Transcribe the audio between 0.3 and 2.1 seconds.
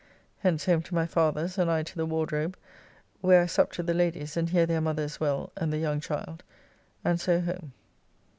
Hence home to my father's, and I to the